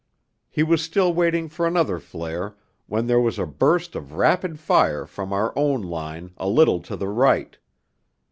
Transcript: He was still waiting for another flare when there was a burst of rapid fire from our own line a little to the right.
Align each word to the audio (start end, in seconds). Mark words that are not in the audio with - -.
He 0.49 0.63
was 0.63 0.81
still 0.81 1.13
waiting 1.13 1.47
for 1.47 1.67
another 1.67 1.99
flare 1.99 2.55
when 2.87 3.05
there 3.05 3.19
was 3.19 3.37
a 3.37 3.45
burst 3.45 3.95
of 3.95 4.13
rapid 4.13 4.59
fire 4.59 5.05
from 5.05 5.31
our 5.31 5.53
own 5.55 5.83
line 5.83 6.31
a 6.37 6.47
little 6.49 6.79
to 6.79 6.95
the 6.95 7.07
right. 7.07 7.55